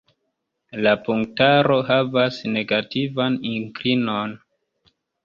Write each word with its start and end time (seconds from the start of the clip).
La 0.85 0.93
punktaro 1.09 1.77
havas 1.89 2.39
negativan 2.55 3.37
inklinon. 3.51 4.35